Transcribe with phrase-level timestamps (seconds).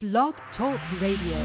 [0.00, 1.44] Blog Talk Radio.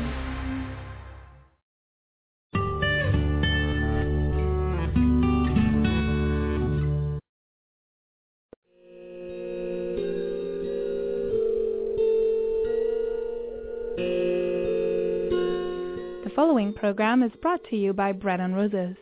[16.24, 18.96] The following program is brought to you by Bread and Roses,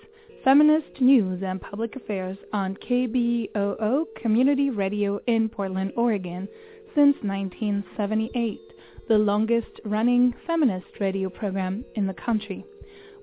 [0.46, 6.48] feminist news and public affairs on KBOO Community Radio in Portland, Oregon
[6.96, 8.71] since 1978
[9.12, 12.64] the longest running feminist radio program in the country.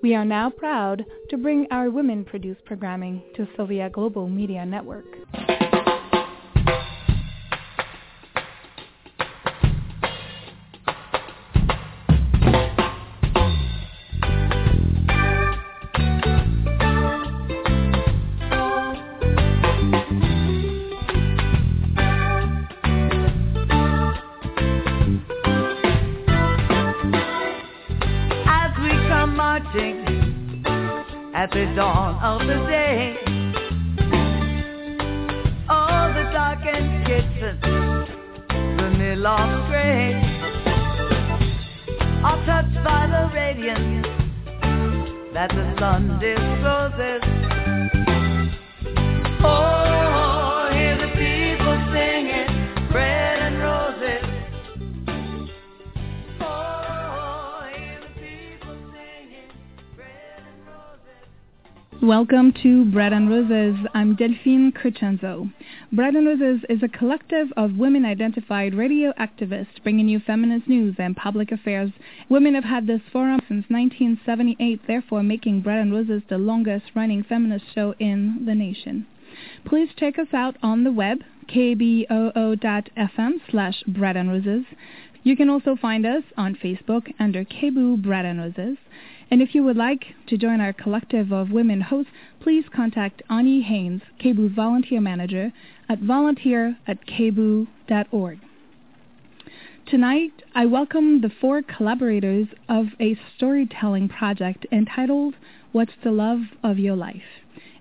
[0.02, 5.06] We are now proud to bring our women produced programming to Sylvia Global Media Network.
[39.18, 40.14] The Milloff gray,
[42.22, 44.06] are touched by the radiance
[45.34, 47.22] that the sun discloses.
[49.42, 49.77] Oh,
[62.08, 63.76] Welcome to Bread and Roses.
[63.92, 65.52] I'm Delphine Criscenzo.
[65.92, 71.14] Bread and Roses is a collective of women-identified radio activists bringing you feminist news and
[71.14, 71.90] public affairs.
[72.30, 77.66] Women have had this forum since 1978, therefore making Bread and Roses the longest-running feminist
[77.74, 79.06] show in the nation.
[79.66, 84.64] Please check us out on the web, kboo.fm slash bread and roses.
[85.24, 88.78] You can also find us on Facebook under KBOO Bread and Roses.
[89.30, 93.60] And if you would like to join our collective of women hosts, please contact Ani
[93.62, 95.52] Haynes, KBOO's volunteer manager,
[95.88, 98.38] at volunteer at kboo.org.
[99.86, 105.34] Tonight, I welcome the four collaborators of a storytelling project entitled
[105.72, 107.22] What's the Love of Your Life?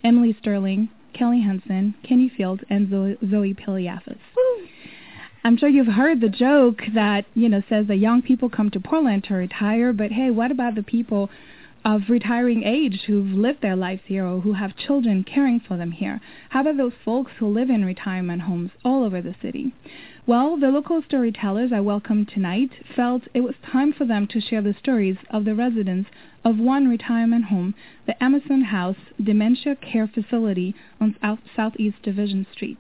[0.04, 4.20] Emily Sterling, Kelly Hansen, Kenny Field, and Zoe Pilliafas.
[5.44, 8.80] I'm sure you've heard the joke that, you know, says that young people come to
[8.80, 11.30] Portland to retire, but hey, what about the people
[11.86, 15.92] of retiring age who've lived their lives here or who have children caring for them
[15.92, 16.20] here?
[16.50, 19.74] How about those folks who live in retirement homes all over the city?
[20.26, 24.62] Well, the local storytellers I welcomed tonight felt it was time for them to share
[24.62, 26.10] the stories of the residents
[26.44, 27.74] of one retirement home,
[28.06, 32.80] the Emerson House Dementia Care Facility on South, Southeast Division Street.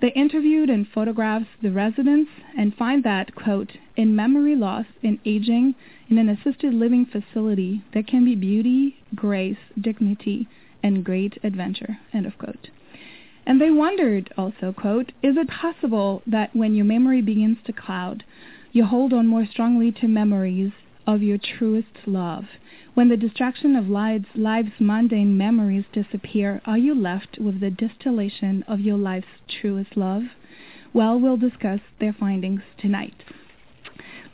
[0.00, 5.74] They interviewed and photographed the residents and find that, quote, in memory loss, in aging,
[6.08, 10.46] in an assisted living facility, there can be beauty, grace, dignity,
[10.82, 12.68] and great adventure, end of quote.
[13.46, 18.24] And they wondered also, quote, is it possible that when your memory begins to cloud,
[18.72, 20.72] you hold on more strongly to memories
[21.08, 22.44] of your truest love?
[22.92, 28.62] When the distraction of life's, life's mundane memories disappear, are you left with the distillation
[28.68, 30.24] of your life's truest love?
[30.92, 33.24] Well, we'll discuss their findings tonight.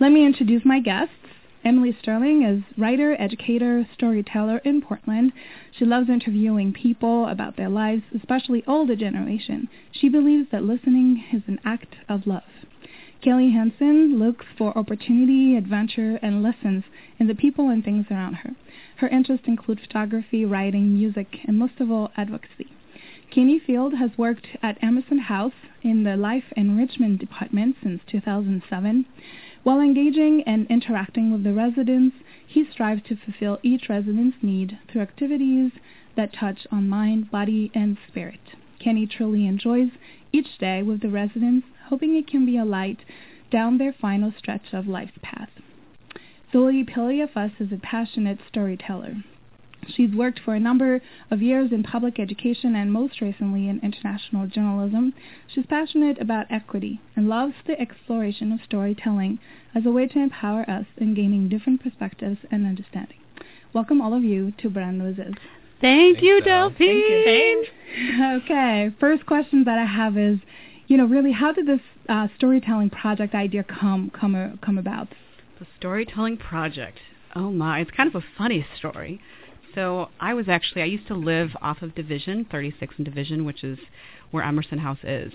[0.00, 1.14] Let me introduce my guests.
[1.64, 5.32] Emily Sterling is writer, educator, storyteller in Portland.
[5.78, 9.68] She loves interviewing people about their lives, especially older generation.
[9.92, 12.42] She believes that listening is an act of love.
[13.24, 16.84] Kelly Hansen looks for opportunity, adventure, and lessons
[17.18, 18.50] in the people and things around her.
[18.96, 22.68] Her interests include photography, writing, music, and most of all, advocacy.
[23.30, 29.06] Kenny Field has worked at Emerson House in the Life Enrichment Department since 2007.
[29.62, 35.00] While engaging and interacting with the residents, he strives to fulfill each resident's need through
[35.00, 35.72] activities
[36.14, 38.52] that touch on mind, body, and spirit.
[38.78, 39.88] Kenny truly enjoys
[40.30, 42.99] each day with the residents, hoping it can be a light
[43.50, 45.50] down their final stretch of life's path.
[46.53, 49.16] Zoe Pilliafas is a passionate storyteller.
[49.89, 54.47] She's worked for a number of years in public education and most recently in international
[54.47, 55.13] journalism.
[55.47, 59.39] She's passionate about equity and loves the exploration of storytelling
[59.75, 63.19] as a way to empower us in gaining different perspectives and understanding.
[63.72, 65.34] Welcome all of you to Brand Roses.
[65.80, 66.71] Thank you, Del.
[66.71, 67.65] Delphine.
[68.42, 70.39] Okay, first question that I have is,
[70.86, 75.09] you know, really, how did this uh, storytelling project idea come come uh, come about?
[75.59, 76.98] The storytelling project.
[77.34, 79.21] Oh my, it's kind of a funny story.
[79.75, 83.65] So I was actually I used to live off of Division, 36 and Division, which
[83.65, 83.78] is
[84.31, 85.33] where Emerson House is.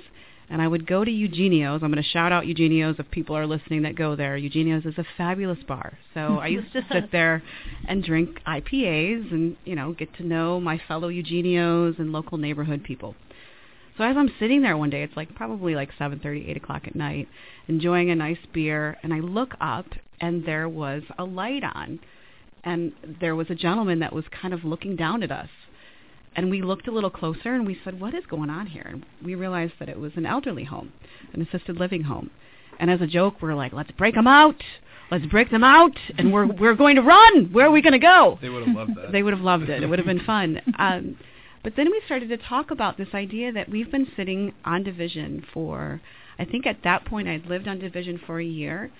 [0.51, 1.84] And I would go to Eugenio's.
[1.84, 4.36] I'm going to shout out Eugenio's if people are listening that go there.
[4.36, 6.00] Eugenio's is a fabulous bar.
[6.16, 7.44] So I used to sit there
[7.88, 12.84] and drink IPAs and, you know, get to know my fellow Eugenio's and local neighborhood
[12.84, 13.16] people.
[14.00, 16.96] So as I'm sitting there one day, it's like probably like 7:30, 8 o'clock at
[16.96, 17.28] night,
[17.68, 19.88] enjoying a nice beer, and I look up
[20.22, 22.00] and there was a light on,
[22.63, 25.50] and there was a gentleman that was kind of looking down at us.
[26.34, 29.06] And we looked a little closer and we said, "What is going on here?" And
[29.22, 30.94] we realized that it was an elderly home,
[31.34, 32.30] an assisted living home.
[32.80, 34.63] And as a joke, we're like, "Let's break them out."
[35.12, 37.52] Let's break them out, and we're we're going to run.
[37.52, 38.38] Where are we going to go?
[38.42, 39.12] They would have loved that.
[39.12, 39.84] they would have loved it.
[39.84, 40.62] It would have been fun.
[40.78, 41.18] Um,
[41.63, 45.45] but then we started to talk about this idea that we've been sitting on division
[45.53, 46.01] for,
[46.38, 48.91] I think at that point I'd lived on division for a year.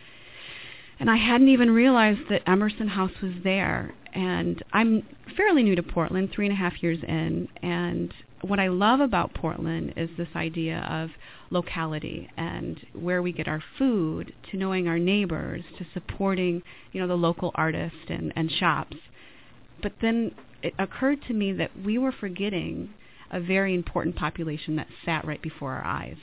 [1.00, 3.94] And I hadn't even realized that Emerson House was there.
[4.14, 5.04] And I'm
[5.38, 7.48] fairly new to Portland, three and a half years in.
[7.62, 11.12] And what I love about Portland is this idea of
[11.52, 16.62] locality and where we get our food, to knowing our neighbors, to supporting,
[16.92, 18.98] you know, the local artists and, and shops.
[19.82, 22.94] But then it occurred to me that we were forgetting
[23.32, 26.18] a very important population that sat right before our eyes.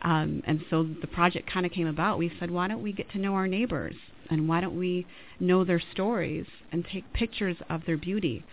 [0.00, 2.18] Um, and so the project kind of came about.
[2.18, 3.94] We said, why don't we get to know our neighbors?
[4.30, 5.06] And why don't we
[5.38, 8.44] know their stories and take pictures of their beauty?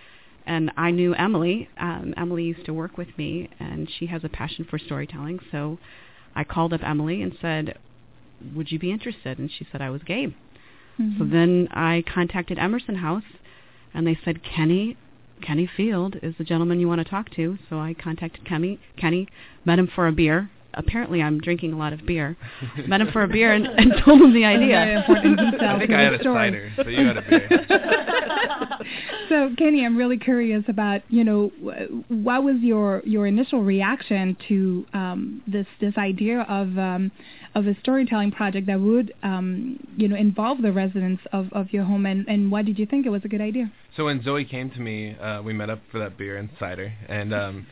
[0.45, 1.69] And I knew Emily.
[1.77, 5.39] Um, Emily used to work with me, and she has a passion for storytelling.
[5.51, 5.79] So
[6.35, 7.77] I called up Emily and said,
[8.56, 9.39] would you be interested?
[9.39, 10.35] And she said I was game.
[11.00, 11.17] Mm-hmm.
[11.17, 13.23] So then I contacted Emerson House,
[13.94, 14.97] and they said, Kenny,
[15.41, 17.57] Kenny Field is the gentleman you want to talk to.
[17.69, 19.27] So I contacted Kenny, Kenny,
[19.65, 22.38] met him for a beer, apparently I'm drinking a lot of beer.
[22.88, 25.04] Met him for a beer and, and told him the idea.
[25.10, 27.50] I think I had a cider, so you had a beer.
[29.30, 31.51] so Kenny, I'm really curious about you know
[32.07, 37.12] what was your your initial reaction to um, this this idea of um,
[37.56, 41.83] of a storytelling project that would um, you know involve the residents of, of your
[41.83, 43.71] home, and, and why did you think it was a good idea?
[44.00, 46.94] So when Zoe came to me, uh, we met up for that beer and cider,
[47.10, 47.68] and um,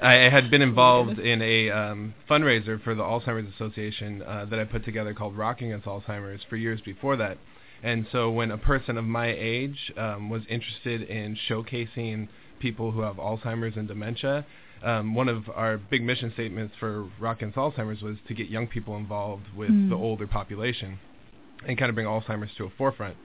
[0.00, 4.66] I had been involved in a um, fundraiser for the Alzheimer's Association uh, that I
[4.66, 7.38] put together called Rocking Against Alzheimer's for years before that.
[7.82, 12.28] And so when a person of my age um, was interested in showcasing
[12.60, 14.46] people who have Alzheimer's and dementia,
[14.84, 18.68] um, one of our big mission statements for Rock Against Alzheimer's was to get young
[18.68, 19.88] people involved with mm.
[19.88, 21.00] the older population
[21.66, 23.16] and kind of bring Alzheimer's to a forefront.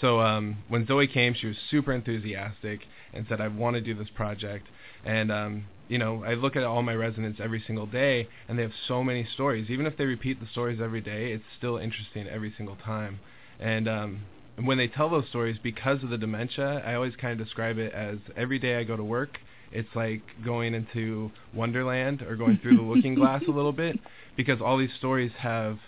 [0.00, 2.80] So um, when Zoe came, she was super enthusiastic
[3.12, 4.66] and said, "I want to do this project."
[5.04, 8.62] And um, you know, I look at all my residents every single day, and they
[8.62, 9.70] have so many stories.
[9.70, 13.20] Even if they repeat the stories every day, it's still interesting every single time.
[13.60, 14.22] And um,
[14.62, 17.92] when they tell those stories, because of the dementia, I always kind of describe it
[17.92, 19.38] as every day I go to work,
[19.72, 23.98] it's like going into Wonderland or going through the looking glass a little bit,
[24.36, 25.78] because all these stories have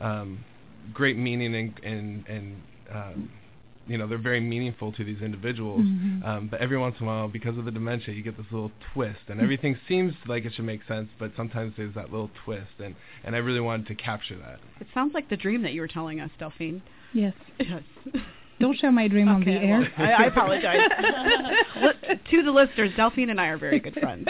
[0.00, 0.44] um,
[0.92, 2.62] great meaning and and, and
[2.92, 3.30] um,
[3.88, 5.80] you know they're very meaningful to these individuals.
[5.80, 6.24] Mm-hmm.
[6.24, 8.70] Um, but every once in a while, because of the dementia, you get this little
[8.92, 12.78] twist, and everything seems like it should make sense, but sometimes there's that little twist,
[12.78, 12.94] and
[13.24, 14.60] and I really wanted to capture that.
[14.80, 16.82] It sounds like the dream that you were telling us, Delphine.
[17.12, 17.34] Yes.
[17.58, 17.82] Yes.
[18.60, 19.92] Don't share my dream okay, on the air.
[19.98, 20.80] Well, I, I apologize.
[22.30, 24.26] to the listeners, Delphine and I are very good friends.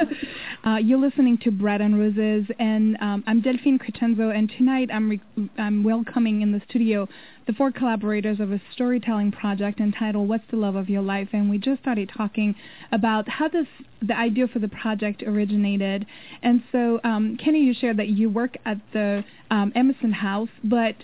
[0.66, 5.08] uh, you're listening to Bread and Roses, and um, I'm Delphine Criscenzo, and tonight I'm,
[5.10, 7.08] re- I'm welcoming in the studio
[7.46, 11.28] the four collaborators of a storytelling project entitled What's the Love of Your Life?
[11.32, 12.54] And we just started talking
[12.92, 13.66] about how this
[14.00, 16.06] the idea for the project originated.
[16.42, 20.94] And so, um, Kenny, you shared that you work at the um, Emerson House, but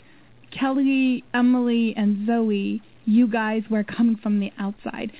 [0.50, 5.12] Kelly, Emily, and Zoe, you guys were coming from the outside.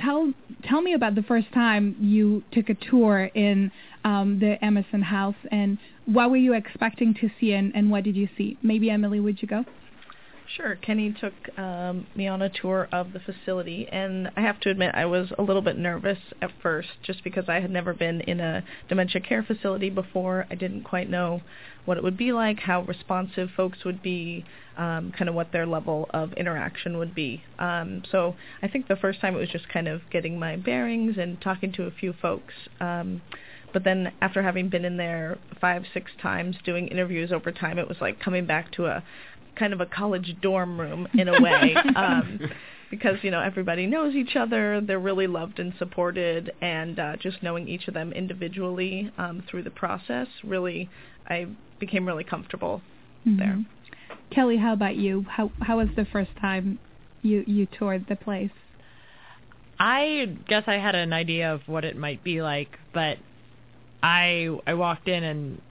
[0.00, 0.32] Tell
[0.64, 3.70] tell me about the first time you took a tour in
[4.04, 8.16] um, the Emerson House, and what were you expecting to see, and, and what did
[8.16, 8.56] you see?
[8.62, 9.64] Maybe Emily, would you go?
[10.56, 10.76] Sure.
[10.76, 14.94] Kenny took um, me on a tour of the facility, and I have to admit
[14.94, 18.40] I was a little bit nervous at first, just because I had never been in
[18.40, 20.46] a dementia care facility before.
[20.50, 21.40] I didn't quite know
[21.84, 24.44] what it would be like, how responsive folks would be,
[24.76, 27.42] um, kind of what their level of interaction would be.
[27.58, 31.16] Um, so I think the first time it was just kind of getting my bearings
[31.18, 32.54] and talking to a few folks.
[32.80, 33.20] Um,
[33.72, 37.88] but then after having been in there five, six times doing interviews over time, it
[37.88, 39.02] was like coming back to a
[39.56, 41.74] kind of a college dorm room in a way.
[41.96, 42.40] um,
[42.92, 47.42] because you know everybody knows each other, they're really loved and supported, and uh, just
[47.42, 50.90] knowing each of them individually um, through the process, really,
[51.26, 51.46] I
[51.80, 52.82] became really comfortable
[53.26, 53.38] mm-hmm.
[53.38, 53.64] there.
[54.30, 55.24] Kelly, how about you?
[55.26, 56.78] How how was the first time
[57.22, 58.50] you you toured the place?
[59.80, 63.16] I guess I had an idea of what it might be like, but
[64.02, 65.62] I I walked in and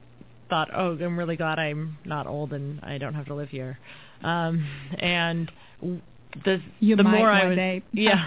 [0.50, 3.78] thought, oh, I'm really glad I'm not old and I don't have to live here.
[4.24, 5.52] Um, and
[6.46, 8.26] the You the more I was, day yeah,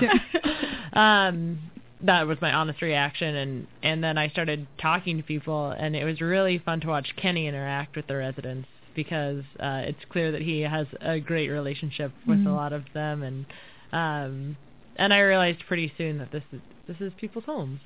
[0.92, 1.58] um,
[2.02, 6.04] that was my honest reaction, and and then I started talking to people, and it
[6.04, 10.42] was really fun to watch Kenny interact with the residents because uh, it's clear that
[10.42, 12.46] he has a great relationship with Mhm.
[12.46, 13.46] a lot of them, and
[13.92, 14.56] um,
[14.96, 17.80] and I realized pretty soon that this is this is people's homes.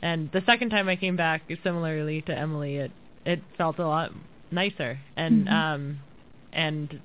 [0.00, 2.92] And the second time I came back, similarly to Emily, it
[3.24, 4.12] it felt a lot
[4.50, 5.52] nicer, and Mhm.
[5.52, 6.00] um,
[6.52, 7.00] and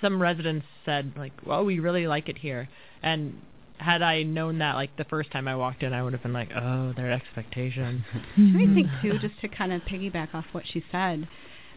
[0.00, 2.68] some residents said like, "Well, we really like it here,"
[3.02, 3.34] and
[3.78, 6.32] had I known that like the first time I walked in, I would have been
[6.32, 8.02] like, "Oh, their expectations."
[8.36, 8.56] Mm-hmm.
[8.70, 11.28] I think too, just to kind of piggyback off what she said,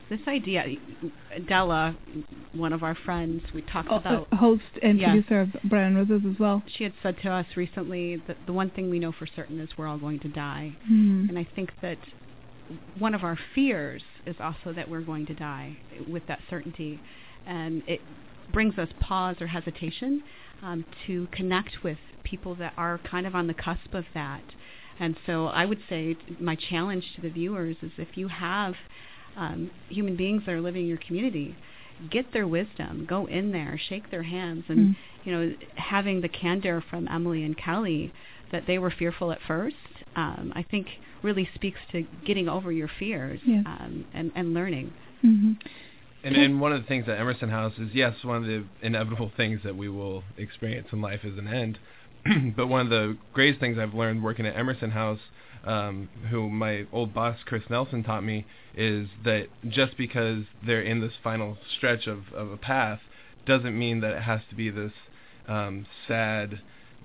[0.10, 0.64] this idea,
[1.48, 1.96] Della,
[2.54, 4.28] one of our friends, we talked Oh, about.
[4.32, 5.12] uh, host and Yeah.
[5.12, 6.64] producer of Bread and Roses as well.
[6.68, 9.70] She had said to us recently that the one thing we know for certain is
[9.78, 11.30] we're all going to die, Mhm.
[11.30, 11.98] and I think that
[12.98, 17.00] one of our fears is also that we're going to die with that certainty,
[17.48, 18.02] and it
[18.54, 20.22] brings us pause or hesitation
[20.64, 24.42] um, to connect with people that are kind of on the cusp of that.
[25.00, 28.74] And so I would say t- my challenge to the viewers is if you have
[29.36, 31.56] um, human beings that are living in your community,
[32.10, 34.96] get their wisdom, go in there, shake their hands, and Mm.
[35.26, 38.12] you know having the candor from Emily and Kelly
[38.52, 39.76] that they were fearful at first,
[40.16, 40.88] um, I think
[41.22, 43.64] really speaks to getting over your fears Yes.
[43.66, 44.94] um, and, and learning.
[45.22, 45.52] hmm
[46.28, 49.32] And, and one of the things at Emerson House is yes, one of the inevitable
[49.38, 51.80] things that we will experience in life is an end.
[52.56, 55.22] but one of the greatest things I've learned working at Emerson House,
[55.64, 61.00] um, who my old boss Chris Nelson taught me, is that just because they're in
[61.00, 63.00] this final stretch of, of a path,
[63.46, 64.92] doesn't mean that it has to be this
[65.48, 66.60] um, sad,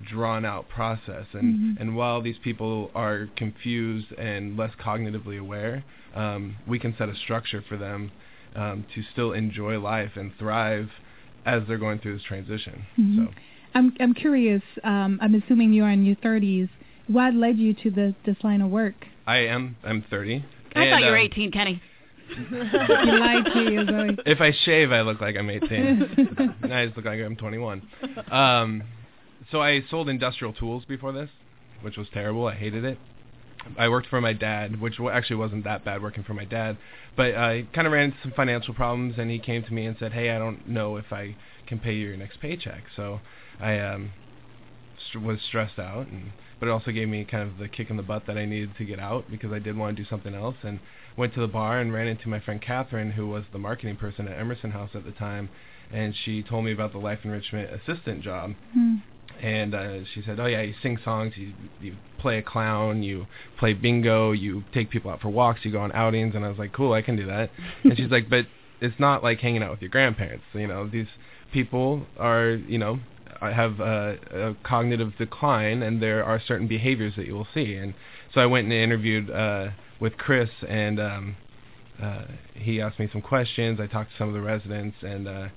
[0.05, 1.27] drawn out process.
[1.33, 1.81] And Mhm.
[1.81, 7.15] and while these people are confused and less cognitively aware, um, we can set a
[7.15, 8.11] structure for them
[8.55, 10.89] um, to still enjoy life and thrive
[11.45, 12.85] as they're going through this transition.
[12.99, 13.27] Mhm.
[13.27, 13.33] So
[13.75, 14.63] I'm I'm curious.
[14.85, 16.69] Um, I'm assuming you're in your 30s.
[17.09, 18.95] What led you to the, this line of work?
[19.27, 20.45] I am I'm 30.
[20.75, 21.83] I and, thought you were um, 18, Kenny.
[22.51, 24.19] you lied to you, Zoe.
[24.25, 25.69] If I shave, I look like I'm 18.
[26.63, 27.83] and I just look like I'm 21.
[28.31, 28.83] Um,
[29.51, 31.29] so I sold industrial tools before this,
[31.83, 32.47] which was terrible.
[32.47, 32.99] I hated it.
[33.79, 36.77] I worked for my dad, which actually wasn't that bad working for my dad,
[37.17, 39.97] but I kind of ran into some financial problems, and he came to me and
[39.99, 43.21] said, "Hey, I don't know if I can pay you your next paycheck." So
[43.61, 44.13] I um,
[45.11, 47.97] st- was stressed out, and but it also gave me kind of the kick in
[47.97, 50.35] the butt that I needed to get out because I did want to do something
[50.35, 50.81] else, and
[51.17, 54.29] went to the bar and ran into my friend Catherine, who was the marketing person
[54.29, 55.51] at Emerson House at the time,
[55.93, 58.97] and she told me about the life enrichment assistant job Hmm.
[59.43, 63.27] And uh, she said, "Oh yeah, you sing songs, you you play a clown, you
[63.59, 66.59] play bingo, you take people out for walks, you go on outings." And I was
[66.59, 67.51] like, "Cool, I can do that."
[67.85, 68.47] and she's like, "But
[68.81, 70.45] it's not like hanging out with your grandparents.
[70.55, 71.09] You know, these
[71.53, 73.01] people are, you know,
[73.41, 77.95] have a, a cognitive decline, and there are certain behaviors that you will see." And
[78.33, 81.37] so I went and interviewed uh, with Chris, and um,
[82.01, 83.81] uh, he asked me some questions.
[83.81, 85.49] I talked to some of the residents, and uh,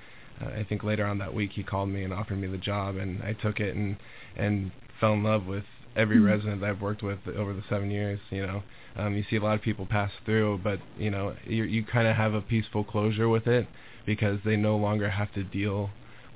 [0.42, 2.96] uh, I think later on that week he called me and offered me the job,
[2.98, 3.98] and I took it and
[4.36, 5.66] and fell in love with
[5.96, 6.26] every Mhm.
[6.26, 8.20] resident that I've worked with over the seven years.
[8.30, 8.64] You know,
[8.98, 12.08] um, you see a lot of people pass through, but you know, you you kind
[12.08, 13.68] of have a peaceful closure with it
[14.06, 15.90] because they no longer have to deal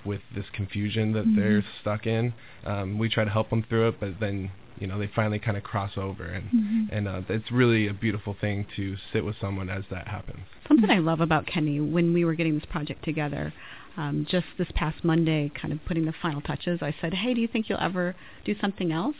[0.05, 1.35] with this confusion that Mhm.
[1.35, 2.33] they're stuck in.
[2.65, 5.57] Um, we try to help them through it, but then you know they finally kind
[5.57, 6.87] of cross over, and Mhm.
[6.89, 10.45] and uh, it's really a beautiful thing to sit with someone as that happens.
[10.69, 13.51] Something I love about Kenny when we were getting this project together,
[13.97, 17.41] um, just this past Monday, kind of putting the final touches, I said, Hey, do
[17.41, 18.15] you think you'll ever
[18.45, 19.15] do something else?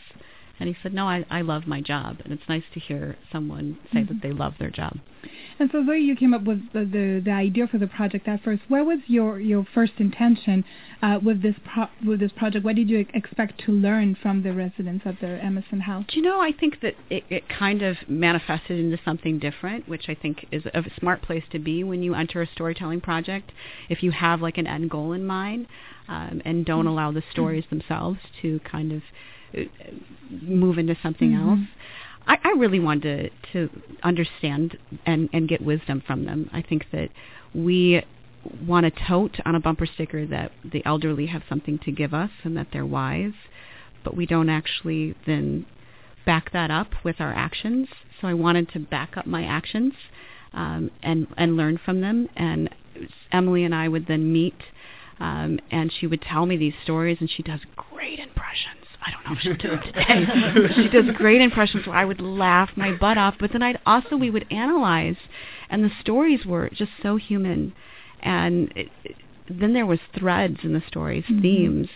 [0.60, 2.18] And he said, No, I, I love my job.
[2.24, 4.08] And it's nice to hear someone say Mhm.
[4.10, 4.98] that they love their job.
[5.60, 8.42] And so, Zoe, you came up with the, the, the idea for the project at
[8.42, 8.62] first.
[8.70, 10.64] What was your, your first intention
[11.02, 12.64] uh, with this pro- with this project?
[12.64, 16.06] What did you expect to learn from the residents of the Emerson House?
[16.08, 20.06] Do you know, I think that it, it kind of manifested into something different, which
[20.08, 23.52] I think is a smart place to be when you enter a storytelling project.
[23.90, 25.68] If you have like an end goal in mind
[26.08, 29.02] um, and don't allow the stories themselves to kind of
[30.30, 31.50] move into something Mhm.
[31.50, 31.68] else.
[32.28, 36.50] I, I really wanted to, to understand and, and get wisdom from them.
[36.54, 37.10] I think that
[37.54, 38.04] we
[38.66, 42.30] want to tote on a bumper sticker that the elderly have something to give us
[42.44, 43.34] and that they're wise,
[44.04, 45.66] but we don't actually then
[46.26, 47.88] back that up with our actions.
[48.22, 49.94] So I wanted to back up my actions
[50.54, 52.30] um, and and learn from them.
[52.36, 52.70] And
[53.32, 54.62] Emily and I would then meet,
[55.20, 58.79] um, and she would tell me these stories, and she does great impressions.
[59.06, 60.74] I don't know if she'll do it today.
[60.76, 63.36] she does great impressions where I would laugh my butt off.
[63.40, 65.16] But then I'd also we would analyze
[65.70, 67.74] and the stories were just so human.
[68.22, 69.16] And it, it,
[69.50, 71.42] then there was threads in the stories, Mhm.
[71.42, 71.88] themes,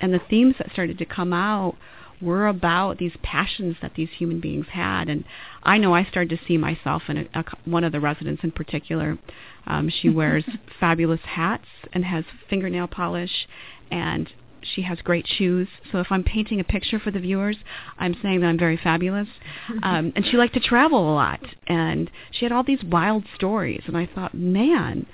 [0.00, 1.76] and the themes that started to come out
[2.20, 5.08] were about these passions that these human beings had.
[5.08, 5.24] And
[5.62, 8.52] I know I started to see myself in a, a, one of the residents in
[8.52, 9.18] particular.
[9.66, 10.44] Um, she wears
[10.80, 13.46] fabulous hats and has fingernail polish,
[13.90, 14.30] and
[14.74, 15.68] she has great shoes.
[15.90, 17.56] So if I'm painting a picture for the viewers,
[17.98, 19.28] I'm saying that I'm very fabulous.
[19.82, 23.82] Um, and she liked to travel a lot, and she had all these wild stories.
[23.86, 25.06] And I thought, man,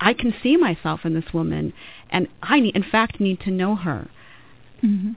[0.00, 1.72] I can see myself in this woman,
[2.10, 4.08] and I, need, in fact, need to know her.
[4.80, 5.12] hmm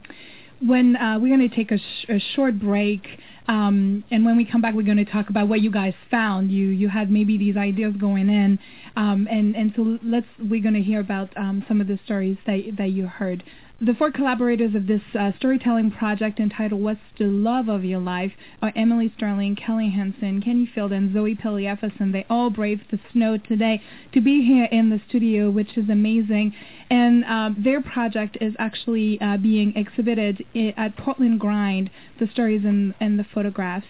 [0.62, 3.08] When uh, we're going to take a, sh- a short break,
[3.50, 6.52] um, and when we come back, we're going to talk about what you guys found.
[6.52, 8.60] You you had maybe these ideas going in,
[8.96, 12.38] um, and and so let's we're going to hear about um, some of the stories
[12.46, 13.44] that that you heard.
[13.82, 18.34] The four collaborators of this uh, storytelling project entitled What's the Love of Your Life
[18.62, 21.94] are Emily Sterling, Kelly Hansen, Kenny Field, and Zoe Pilliafas.
[22.12, 23.82] They all braved the snow today
[24.12, 26.54] to be here in the studio, which is amazing.
[26.90, 30.44] And um, their project is actually uh, being exhibited
[30.76, 33.88] at Portland Grind, the stories and, and the photographs.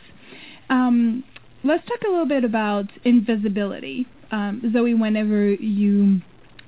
[0.69, 1.23] Um,
[1.63, 4.05] let's talk a little bit about invisibility.
[4.29, 6.21] Um, Zoe, whenever you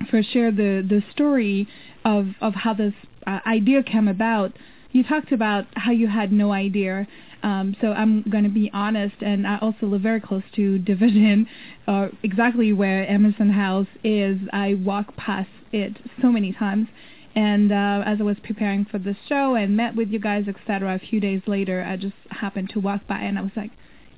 [0.10, 1.68] first shared the, the story
[2.04, 2.96] of, of how this
[3.28, 4.54] uh, idea came about,
[4.92, 7.08] you talked about how you had no idea.
[7.44, 11.48] Um, so I'm going to be honest, and I also live very close to Division,
[11.88, 14.38] uh, exactly where Emerson House is.
[14.54, 16.88] I walk past it so many times.
[17.34, 20.96] And uh, as I was preparing for the show and met with you guys, etc.,
[20.96, 23.72] a few days later, I just happened to walk by, and I was like,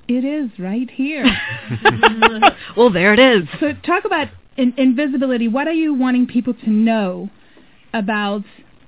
[0.08, 1.24] "It is right here."
[2.76, 3.48] well, there it is.
[3.60, 5.46] So talk about in- invisibility.
[5.46, 7.30] What are you wanting people to know
[7.92, 8.42] about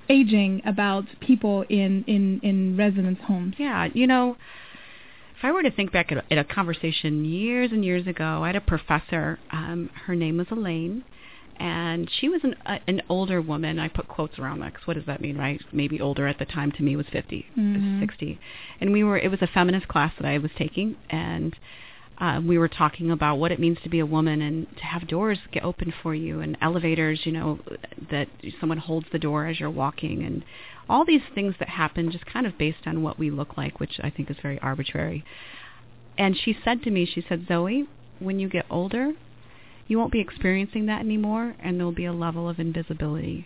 [0.09, 3.55] aging, about people in, in, in residence homes?
[3.57, 4.37] Yeah, you know,
[5.37, 8.43] if I were to think back at a, at a conversation years and years ago,
[8.43, 9.39] I had a professor.
[9.51, 11.03] Um, her name was Elaine,
[11.59, 13.77] and she was an uh, an older woman.
[13.77, 15.61] I put quotes around that because what does that mean, right?
[15.71, 17.99] Maybe older at the time to me was 50, Mhm.
[17.99, 18.39] 60,
[18.81, 19.17] and we were.
[19.17, 21.55] It was a feminist class that I was taking, and
[22.19, 25.07] uh, we were talking about what it means to be a woman and to have
[25.07, 27.59] doors get open for you and elevators, you know,
[28.09, 28.27] that
[28.59, 30.43] someone holds the door as you're walking and
[30.89, 33.99] all these things that happen just kind of based on what we look like, which
[34.01, 35.23] I think is very arbitrary.
[36.17, 37.87] And she said to me, she said, Zoe,
[38.19, 39.13] when you get older,
[39.87, 43.45] you won't be experiencing that anymore and there'll be a level of invisibility.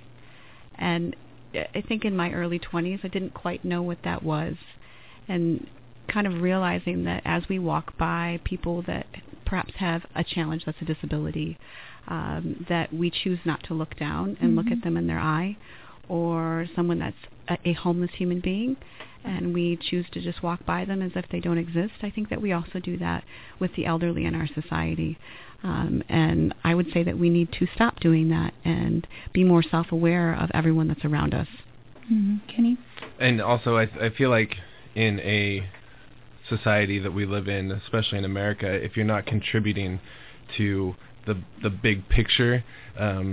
[0.75, 1.15] And
[1.53, 4.55] I think in my early 20s, I didn't quite know what that was.
[5.27, 5.67] And
[6.11, 9.05] kind of realizing that as we walk by people that
[9.45, 11.57] perhaps have a challenge that's a disability,
[12.07, 14.71] um, that we choose not to look down and look Mhm.
[14.73, 15.55] at them in their eye,
[16.09, 18.75] or someone that's a, a homeless human being,
[19.23, 21.93] and we choose to just walk by them as if they don't exist.
[22.01, 23.23] I think that we also do that
[23.59, 25.17] with the elderly in our society.
[25.63, 29.61] Um, and I would say that we need to stop doing that and be more
[29.61, 31.47] self-aware of everyone that's around us.
[32.07, 32.77] hmm Kenny?
[33.19, 34.57] and also I I feel like
[34.95, 35.63] in a
[36.55, 39.99] society that we live in, especially in America, if you're not contributing
[40.57, 40.95] to
[41.27, 41.35] the
[41.65, 42.55] the big picture,
[43.07, 43.27] um,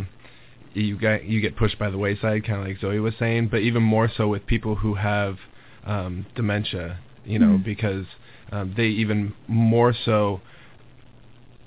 [0.74, 3.48] you get you get pushed by the wayside, kind of like Zoe was saying.
[3.52, 5.34] But even more so with people who have
[5.94, 6.88] um, dementia,
[7.32, 7.64] you know, Mm.
[7.72, 8.06] because
[8.52, 10.40] um, they even more so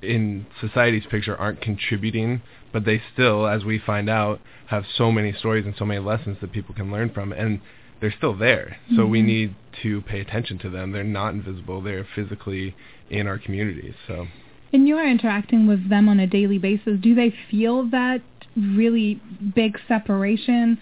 [0.01, 2.41] in society's picture aren't contributing,
[2.73, 6.37] but they still, as we find out, have so many stories and so many lessons
[6.41, 7.59] that people can learn from, and
[8.01, 8.77] they're still there.
[8.95, 9.25] So we Mhm.
[9.25, 10.91] need to pay attention to them.
[10.91, 12.73] They're not invisible; they're physically
[13.09, 13.93] in our communities.
[14.07, 14.27] So
[14.73, 16.99] And you are interacting with them on a daily basis.
[16.99, 18.21] Do they feel that
[18.57, 19.19] really
[19.53, 20.77] big separation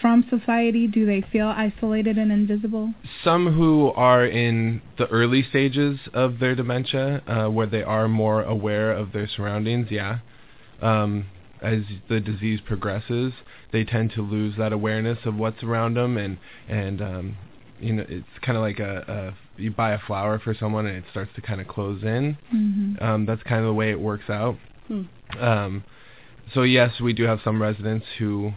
[0.00, 0.86] from society?
[0.86, 2.92] Do they feel isolated and invisible?
[3.24, 8.42] some who are in the early stages of their dementia, uh, where they are more
[8.42, 10.18] aware of their surroundings, yeah.
[10.80, 11.24] Um,
[11.62, 13.32] as the disease progresses,
[13.72, 17.36] they tend to lose that awareness of what's around them, and and um,
[17.82, 20.98] you know, it's kind of like a, a you buy a flower for someone and
[20.98, 22.38] it starts to kind of close in.
[22.54, 23.02] Mm-hmm.
[23.04, 24.56] Um, that's kind of the way it works out.
[24.88, 25.02] Hmm.
[25.38, 25.84] Um,
[26.54, 28.52] so yes, we do have some residents who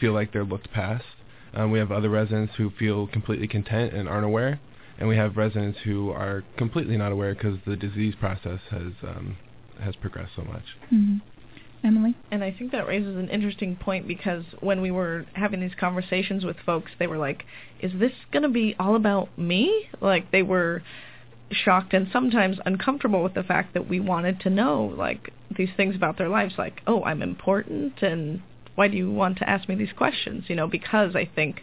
[0.00, 1.04] feel like they're looked past.
[1.52, 4.60] Um, we have other residents who feel completely content and aren't aware,
[4.98, 9.36] and we have residents who are completely not aware because the disease process has um,
[9.80, 10.64] has progressed so much.
[10.88, 11.18] hmm
[11.82, 12.14] Emily?
[12.30, 16.44] And I think that raises an interesting point because when we were having these conversations
[16.44, 17.44] with folks, they were like,
[17.80, 20.82] "Is this going to be all about me?" Like they were
[21.50, 25.96] shocked and sometimes uncomfortable with the fact that we wanted to know like these things
[25.96, 28.42] about their lives like, "Oh, I'm important and
[28.74, 31.62] why do you want to ask me these questions?" You know, because I think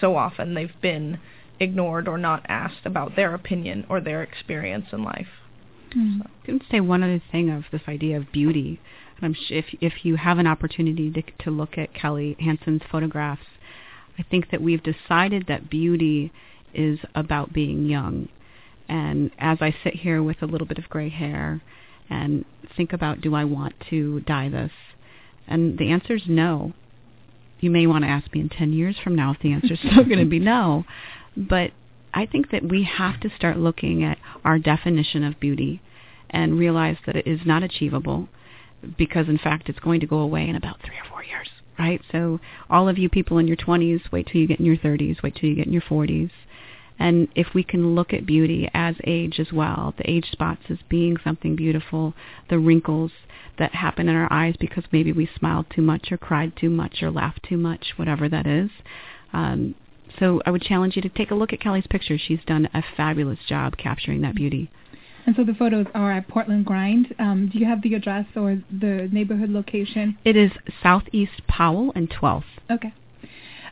[0.00, 1.18] so often they've been
[1.60, 5.28] ignored or not asked about their opinion or their experience in life.
[5.96, 6.18] Mm.
[6.18, 6.26] So.
[6.42, 8.80] I can say one other thing of this idea of beauty.
[9.22, 13.46] If if you have an opportunity to to look at Kelly Hansen's photographs,
[14.18, 16.32] I think that we've decided that beauty
[16.74, 18.28] is about being young.
[18.88, 21.62] And as I sit here with a little bit of gray hair
[22.10, 22.44] and
[22.76, 24.72] think about do I want to dye this?
[25.46, 26.72] And the answer is no.
[27.60, 29.78] You may want to ask me in 10 years from now if the answer is
[29.92, 30.84] still going to be no.
[31.36, 31.70] But
[32.12, 35.80] I think that we have to start looking at our definition of beauty
[36.28, 38.28] and realize that it is not achievable
[38.96, 42.00] because in fact it's going to go away in about three or four years, right?
[42.10, 42.40] So
[42.70, 45.34] all of you people in your 20s, wait till you get in your 30s, wait
[45.34, 46.30] till you get in your 40s.
[46.98, 50.78] And if we can look at beauty as age as well, the age spots as
[50.88, 52.14] being something beautiful,
[52.48, 53.10] the wrinkles
[53.58, 57.02] that happen in our eyes because maybe we smiled too much or cried too much
[57.02, 58.70] or laughed too much, whatever that is.
[59.32, 59.74] Um,
[60.18, 62.20] so I would challenge you to take a look at Kelly's pictures.
[62.20, 64.70] She's done a fabulous job capturing that beauty.
[65.26, 67.14] And so the photos are at Portland Grind.
[67.18, 70.18] Um, do you have the address or the neighborhood location?
[70.24, 70.50] It is
[70.82, 72.44] Southeast Powell and 12th.
[72.70, 72.92] Okay.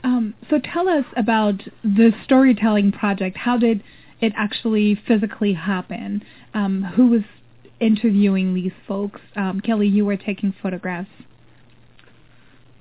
[0.02, 3.36] Um, so tell us about the storytelling project.
[3.36, 3.82] How did
[4.20, 6.22] it actually physically happen?
[6.54, 7.22] Um, who was
[7.80, 9.20] interviewing these folks?
[9.36, 11.10] Um, Kelly, you were taking photographs.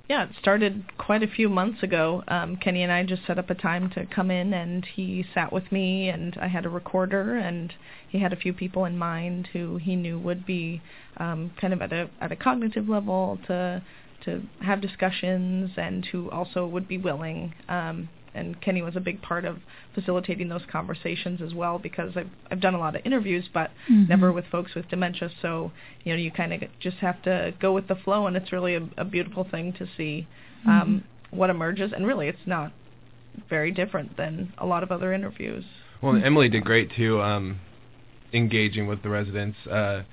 [0.10, 2.24] Yeah, it started quite a few months ago.
[2.28, 5.54] Um, Kenny and I just set up a time to come in, and he sat
[5.54, 7.72] with me, and I had a recorder, and
[8.10, 10.82] he had a few people in mind who he knew would be
[11.18, 13.84] um, kind of at a at a cognitive level to
[14.26, 17.54] to have discussions, and who also would be willing.
[17.68, 19.58] Um, and Kenny was a big part of
[19.94, 24.10] facilitating those conversations as well because I've I've done a lot of interviews but Mhm.
[24.10, 25.72] never with folks with dementia so
[26.04, 28.76] you know you kind of just have to go with the flow and it's really
[28.76, 30.28] a, a beautiful thing to see
[30.66, 32.72] um, what emerges and really it's not
[33.50, 35.64] very different than a lot of other interviews.
[36.02, 37.60] Well, and Emily did great too, um,
[38.34, 39.58] engaging with the residents.
[39.68, 40.04] Uh,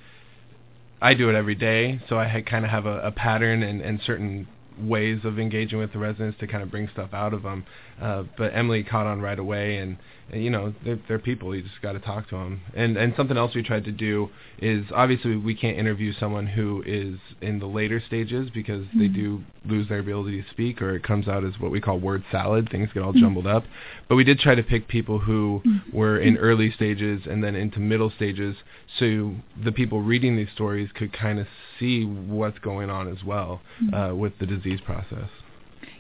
[1.01, 4.01] I do it every day, so I kind of have a, a pattern and, and
[4.05, 4.49] certain
[4.79, 7.65] ways of engaging with the residents to kind of bring stuff out of them.
[8.01, 9.97] Uh, but Emily caught on right away, and,
[10.31, 11.55] and you know they're, they're people.
[11.57, 12.61] You just got to talk to them.
[12.75, 14.29] And and something else we tried to do
[14.59, 19.43] is obviously we can't interview someone who is in the later stages because they do
[19.65, 22.69] lose their ability to speak, or it comes out as what we call word salad.
[22.71, 23.65] Things get all jumbled up.
[24.09, 27.81] But we did try to pick people who were in early stages and then into
[27.81, 28.57] middle stages,
[28.99, 31.47] so the people reading these stories could kind of
[31.79, 33.61] see what's going on as well
[33.93, 35.29] uh, with the disease process.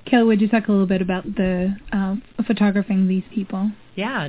[0.06, 2.14] Kelly, would you talk a little bit about the uh,
[2.46, 3.70] photographing these people?
[3.96, 4.28] Yeah.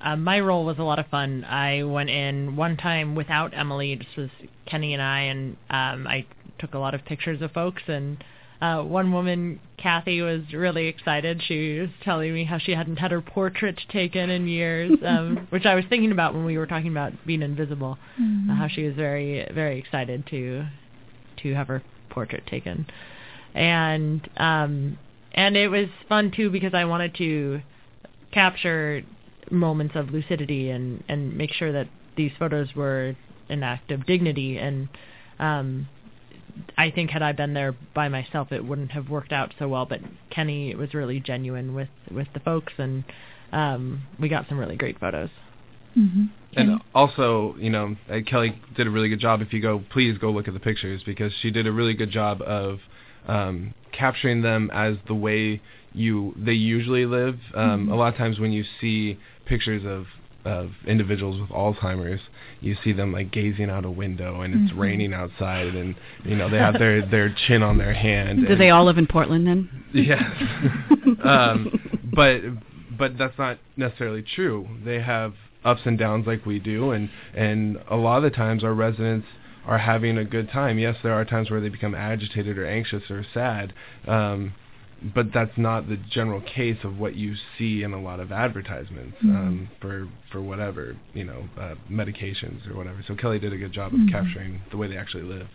[0.00, 1.44] Uh, my role was a lot of fun.
[1.44, 4.30] I went in one time without Emily, just was
[4.66, 6.26] Kenny and I, and um, I
[6.58, 7.82] took a lot of pictures of folks.
[7.88, 8.22] And
[8.60, 11.42] uh, one woman, Kathy, was really excited.
[11.46, 15.66] She was telling me how she hadn't had her portrait taken in years, um, which
[15.66, 17.98] I was thinking about when we were talking about being invisible.
[18.50, 20.66] Uh, how she was very, very excited to
[21.42, 22.86] to have her portrait taken
[23.56, 24.98] and um
[25.32, 27.62] and it was fun too because I wanted to
[28.32, 29.02] capture
[29.50, 33.16] moments of lucidity and and make sure that these photos were
[33.48, 34.88] an act of dignity and
[35.38, 35.88] um
[36.78, 39.86] I think had I been there by myself it wouldn't have worked out so well
[39.86, 43.04] but Kenny was really genuine with with the folks and
[43.52, 45.30] um we got some really great photos
[45.96, 46.24] Mm-hmm.
[46.56, 49.40] And also, you know, uh, Kelly did a really good job.
[49.40, 52.10] If you go, please go look at the pictures because she did a really good
[52.10, 52.80] job of
[53.26, 55.60] um, capturing them as the way
[55.94, 57.38] you they usually live.
[57.54, 57.92] Um, Mhm.
[57.92, 60.06] A lot of times when you see pictures of
[60.44, 62.20] of individuals with Alzheimer's,
[62.60, 64.78] you see them like gazing out a window and it's Mhm.
[64.78, 68.46] raining outside, and you know they have their their chin on their hand.
[68.46, 69.68] Do they all live in Portland then?
[69.92, 70.22] Yes.
[71.24, 71.72] um,
[72.14, 72.42] but
[72.96, 74.68] but that's not necessarily true.
[74.84, 75.34] They have
[75.64, 79.26] ups and downs like we do, and and a lot of the times our residents
[79.66, 80.78] are having a good time.
[80.78, 83.74] Yes, there are times where they become agitated or anxious or sad.
[84.06, 84.54] Um,
[85.14, 89.16] but that's not the general case of what you see in a lot of advertisements
[89.22, 93.04] um, for for whatever you know uh, medications or whatever.
[93.06, 94.10] So Kelly did a good job of Mhm.
[94.10, 95.48] capturing the way they actually live.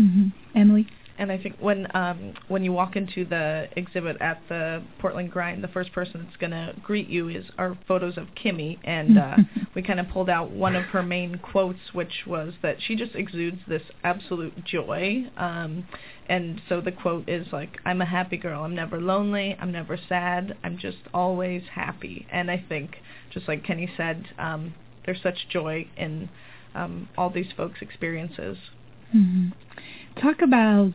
[0.00, 0.28] Mm-hmm.
[0.54, 0.86] Emily?
[1.18, 5.62] And I think when um, when you walk into the exhibit at the Portland Grind,
[5.62, 9.36] the first person that's going to greet you is our photos of Kimmy, and uh,
[9.74, 13.14] we kind of pulled out one of her main quotes, which was that she just
[13.14, 15.26] exudes this absolute joy.
[15.36, 15.86] Um,
[16.28, 18.64] and so the quote is like, "I'm a happy girl.
[18.64, 19.56] I'm never lonely.
[19.60, 20.56] I'm never sad.
[20.64, 22.96] I'm just always happy." And I think,
[23.30, 26.30] just like Kenny said, um, there's such joy in
[26.74, 28.56] um, all these folks' experiences.
[29.10, 29.48] hmm
[30.20, 30.92] Talk about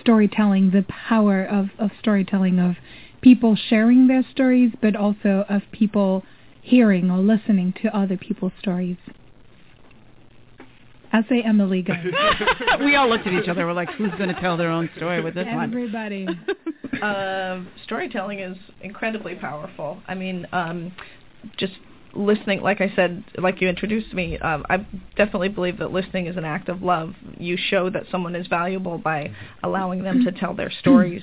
[0.00, 2.76] storytelling, the power of, of storytelling, of
[3.20, 6.22] people sharing their stories, but also of people
[6.62, 8.96] hearing or listening to other people's stories.
[11.12, 11.94] I say Emily go.
[12.80, 13.66] we all looked at each other.
[13.66, 15.70] We're like, who's going to tell their own story with this one?
[15.70, 16.26] Everybody.
[17.02, 20.02] uh, storytelling is incredibly powerful.
[20.06, 20.92] I mean, um,
[21.56, 21.72] just
[22.14, 24.78] listening, like I said, like you introduced me, um, I
[25.16, 27.14] definitely believe that listening is an act of love.
[27.38, 31.22] You show that someone is valuable by allowing them to tell their stories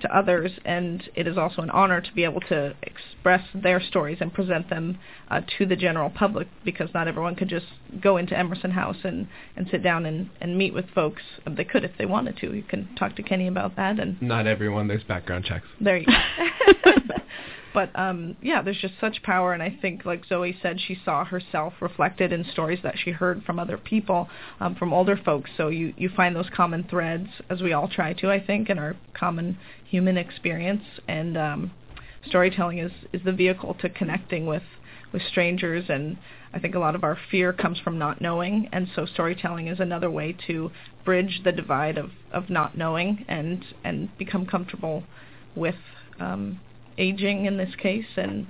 [0.00, 4.18] to others, and it is also an honor to be able to express their stories
[4.20, 4.98] and present them
[5.30, 7.66] uh, to the general public because not everyone could just
[8.02, 11.22] go into Emerson House and, and sit down and, and meet with folks.
[11.48, 12.54] They could if they wanted to.
[12.54, 13.98] You can talk to Kenny about that.
[13.98, 14.86] and Not everyone.
[14.88, 15.66] There's background checks.
[15.80, 16.92] There you go.
[17.74, 21.24] but um yeah there's just such power and i think like zoe said she saw
[21.24, 24.28] herself reflected in stories that she heard from other people
[24.60, 25.50] um from older folks.
[25.56, 28.78] So you you find those common threads as we all try to i think in
[28.78, 30.82] our common human experience.
[31.08, 31.70] And um
[32.26, 34.62] storytelling is is the vehicle to connecting with
[35.12, 35.84] with strangers.
[35.88, 36.18] And
[36.52, 38.68] I think a lot of our fear comes from not knowing.
[38.72, 40.70] And so storytelling is another way to
[41.04, 45.04] bridge the divide of of not knowing and and become comfortable
[45.54, 45.76] with
[46.18, 46.60] um
[46.98, 48.46] aging in this case and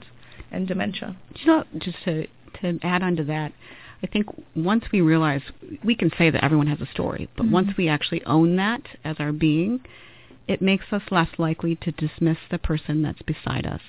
[0.50, 1.16] and dementia.
[1.36, 2.26] You know, just to
[2.60, 3.52] to add on to that,
[4.02, 5.42] I think once we realize
[5.84, 7.50] we can say that everyone has a story, but Mhm.
[7.50, 9.80] once we actually own that as our being,
[10.48, 13.82] it makes us less likely to dismiss the person that's beside us.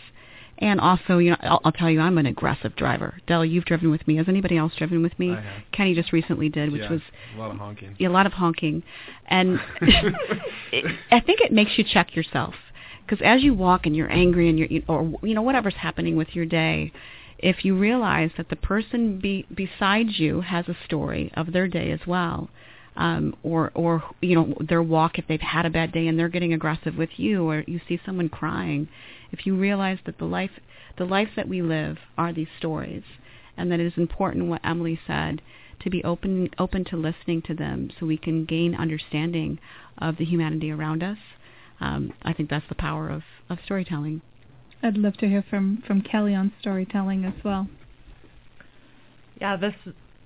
[0.60, 3.20] And also, you know, I'll, I'll tell you, I'm an aggressive driver.
[3.28, 4.16] Dell, you've driven with me.
[4.16, 5.34] Has anybody else driven with me?
[5.34, 5.62] I have.
[5.72, 7.02] Kenny just recently did, which Yeah, was
[7.36, 7.96] a lot of honking.
[8.00, 8.82] a lot of honking,
[9.28, 12.56] and it, I think it makes you check yourself
[13.08, 16.16] because as you walk and you're angry and you're you- or you know whatever's happening
[16.18, 16.92] with your day,
[17.38, 21.92] if you realize that the person be, beside you has a story of their day
[21.92, 22.50] as well,
[22.98, 26.28] um, or or you know their walk if they've had a bad day and they're
[26.30, 28.88] getting aggressive with you, or you see someone crying,
[29.32, 30.52] if you realize that the life
[30.98, 33.04] the life that we live are these stories,
[33.56, 35.42] and that it is important what Emily said
[35.80, 39.60] to be open open to listening to them so we can gain understanding
[39.98, 41.20] of the humanity around us.
[41.80, 44.22] Um, I think that's the power of, of storytelling.
[44.84, 47.68] I'd love to hear from from Kelly on storytelling as well.
[49.40, 49.74] Yeah, this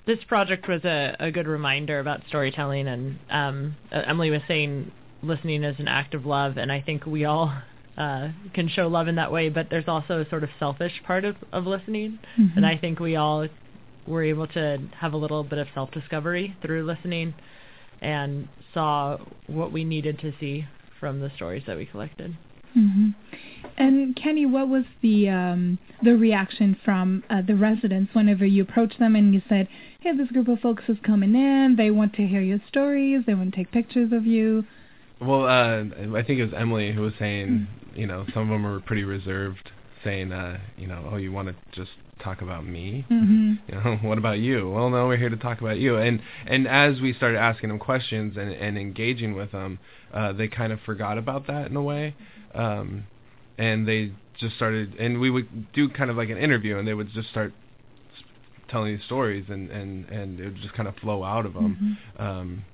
[0.06, 4.92] this project was a, a good reminder about storytelling, and um, uh, Emily was saying
[5.24, 7.54] listening is an act of love, and I think we all
[7.98, 9.50] uh, can show love in that way.
[9.50, 12.58] But there's also a sort of selfish part of, of listening, Mhm.
[12.58, 13.48] and I think we all
[14.08, 17.34] were able to have a little bit of self discovery through listening,
[18.02, 20.66] and saw what we needed to see
[21.02, 22.38] from the stories that we collected.
[22.74, 23.10] hmm
[23.78, 29.00] And Kenny, what was the um, the reaction from uh, the residents whenever you approached
[29.00, 29.68] them and you said,
[30.00, 31.76] "Hey, this group of folks is coming in.
[31.76, 33.24] They want to hear your stories.
[33.26, 34.64] They want to take pictures of you."
[35.20, 35.84] Well, uh,
[36.18, 38.00] I think it was Emily who was saying, Hmm.
[38.00, 39.70] you know, some of them were pretty reserved,
[40.04, 41.92] saying, uh, you know, oh, you want to just
[42.24, 43.06] talk about me?
[43.08, 44.70] hmm You know, what about you?
[44.70, 45.98] Well, no, we're here to talk about you.
[45.98, 49.80] And and as we started asking them questions and and engaging with them,
[50.13, 52.15] uh, they kind of forgot about that in a way,
[52.56, 53.06] um,
[53.58, 54.95] and they just started.
[54.95, 57.54] And we would do kind of like an interview, and they would just start
[58.69, 61.97] telling these stories, and and and it would just kind of flow out of them.
[62.17, 62.21] Mhm.
[62.21, 62.65] Um,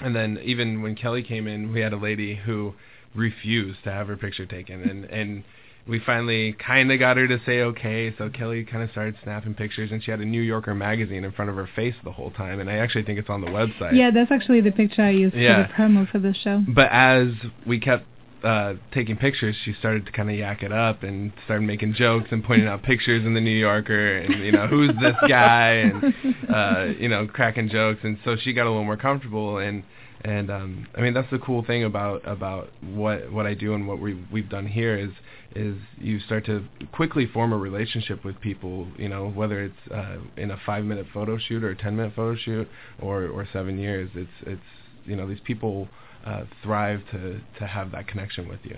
[0.00, 2.74] and then even when Kelly came in, we had a lady who
[3.14, 5.44] refused to have her picture taken, and and
[5.86, 8.14] we finally kind of got her to say okay.
[8.16, 11.32] So Kelly kind of started snapping pictures, and she had a New Yorker magazine in
[11.32, 12.60] front of her face the whole time.
[12.60, 13.94] And I actually think it's on the website.
[13.94, 15.66] Yeah, that's actually the picture I used Yeah.
[15.66, 16.62] for the promo for the show.
[16.68, 17.28] But as
[17.66, 18.06] we kept
[18.42, 22.28] uh taking pictures, she started to kind of yak it up and started making jokes
[22.30, 26.14] and pointing out pictures in the New Yorker and you know who's this guy and
[26.50, 29.82] uh you know cracking jokes and so she got a little more comfortable and
[30.24, 33.86] and um I mean that's the cool thing about about what what I do and
[33.86, 35.10] what we we've done here is
[35.54, 40.16] is you start to quickly form a relationship with people, you know, whether it's uh,
[40.36, 42.68] in a five minute photo shoot or a ten minute photo shoot
[43.00, 44.10] or or seven years.
[44.14, 44.60] It's it's
[45.04, 45.88] you know these people
[46.26, 48.76] uh, thrive to to have that connection with you.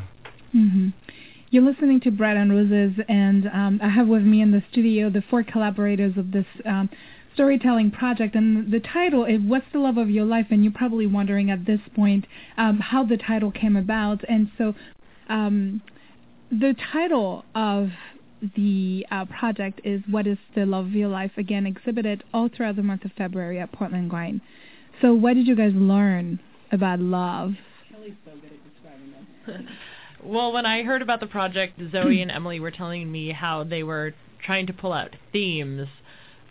[0.53, 0.89] hmm
[1.51, 5.09] You're listening to Bread and Roses, and um, I have with me in the studio
[5.09, 6.91] the four collaborators of this um,
[7.37, 8.35] storytelling project.
[8.35, 11.67] And the title is "What's the Love of Your Life?" And you're probably wondering at
[11.67, 14.25] this point um, how the title came about.
[14.29, 14.75] And so,
[15.29, 15.83] um,
[16.51, 17.91] the title of
[18.57, 22.77] the uh, project is "What Is the Love of Your Life?" Again, exhibited all throughout
[22.77, 24.41] the month of February at Portland Grind.
[25.03, 26.41] So, what did you guys learn
[26.73, 27.53] about love?
[30.25, 33.85] Well, when I heard about the project, Zoe and Emily were telling me how they
[33.85, 34.13] were
[34.45, 35.87] trying to pull out themes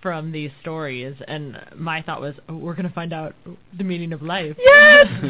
[0.06, 3.34] from these stories, and my thought was, oh, we're going to find out
[3.76, 4.56] the meaning of life.
[4.60, 5.08] Yes!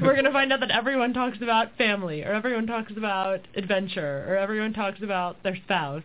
[0.00, 4.24] we're going to find out that everyone talks about family, or everyone talks about adventure,
[4.28, 6.04] or everyone talks about their spouse.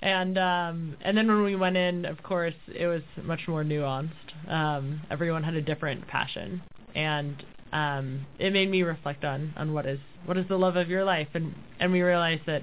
[0.00, 4.08] and um, and then when we went in, of course, it was much more nuanced.
[4.50, 6.62] Um, everyone had a different passion,
[6.94, 10.88] and um, it made me reflect on on what is what is the love of
[10.88, 12.62] your life, and and we realized that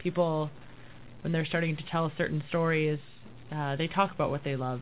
[0.00, 0.50] people,
[1.22, 2.98] when they're starting to tell certain stories,
[3.52, 4.80] uh, they talk about what they love,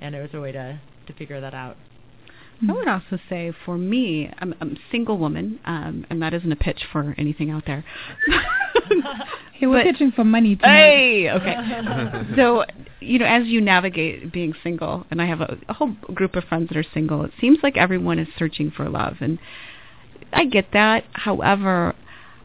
[0.00, 1.76] and it was a way to to figure that out.
[2.66, 6.50] I would also say for me, I'm, I'm a single woman, um, and that isn't
[6.50, 7.84] a pitch for anything out there.
[9.58, 10.78] Hey, we're But- pitching for money tonight.
[10.78, 12.26] Hey, okay.
[12.36, 12.64] so,
[13.00, 16.44] you know, as you navigate being single, and I have a, a whole group of
[16.44, 19.38] friends that are single, it seems like everyone is searching for love, and
[20.30, 21.04] I get that.
[21.12, 21.94] However,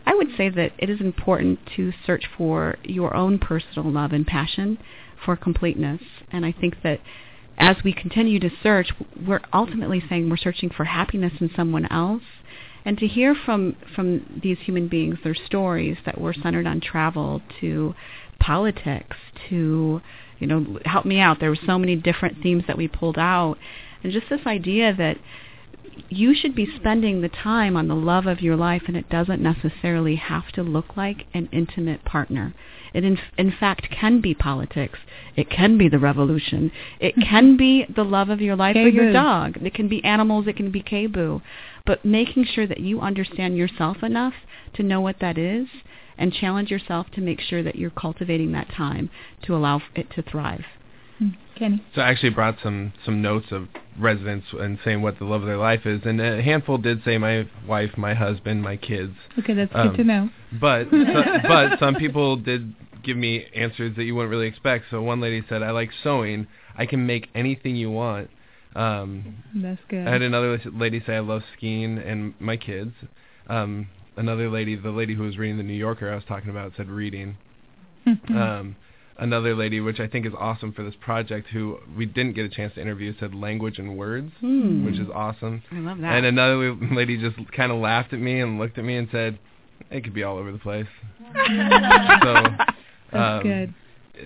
[0.05, 4.25] I would say that it is important to search for your own personal love and
[4.25, 4.77] passion
[5.25, 6.99] for completeness, and I think that
[7.57, 8.91] as we continue to search,
[9.27, 12.23] we're ultimately saying we're searching for happiness in someone else.
[12.83, 17.41] And to hear from, from these human beings, their stories that were centered on travel
[17.59, 17.93] to
[18.39, 19.17] politics
[19.49, 20.01] to,
[20.39, 21.39] you know, help me out.
[21.39, 23.57] There were so many different themes that we pulled out.
[24.03, 25.17] And just this idea that
[26.09, 29.41] you should be spending the time on the love of your life and it doesn't
[29.41, 32.55] necessarily have to look like an intimate partner.
[32.93, 34.99] It in, in fact can be politics.
[35.35, 36.71] It can be the revolution.
[36.99, 39.57] It can be the love of your life or your dog.
[39.61, 40.47] It can be animals.
[40.47, 41.41] It can be KBOO.
[41.85, 44.33] But making sure that you understand yourself enough
[44.73, 45.67] to know what that is
[46.17, 49.09] and challenge yourself to make sure that you're cultivating that time
[49.43, 50.65] to allow it to thrive.
[51.55, 51.83] Kenny.
[51.95, 53.67] So I actually brought some some notes of
[53.99, 57.17] residents and saying what the love of their life is, and a handful did say
[57.17, 59.13] my wife, my husband, my kids.
[59.39, 60.29] Okay, that's Um, good to know.
[60.59, 64.85] But so, but some people did give me answers that you wouldn't really expect.
[64.89, 66.47] So one lady said, "I like sewing.
[66.75, 68.29] I can make anything you want."
[68.75, 70.07] Um, That's good.
[70.07, 72.93] I had another lady say, "I love skiing and my kids."
[73.47, 76.73] Um, another lady, the lady who was reading the New Yorker I was talking about,
[76.77, 77.37] said reading.
[78.29, 78.75] Um,
[79.21, 82.49] another lady, which I think is awesome for this project, who we didn't get a
[82.49, 84.83] chance to interview, said language and words, Hmm.
[84.85, 85.61] which is awesome.
[85.71, 86.17] I love that.
[86.17, 89.39] And another lady just kind of laughed at me and looked at me and said,
[89.89, 90.87] "It could be all over the place."
[91.35, 92.33] so,
[93.11, 93.73] That's um, good.